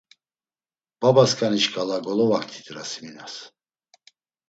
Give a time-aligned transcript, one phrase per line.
[0.99, 3.35] Babasǩani şǩala golovaktit Rasiminas.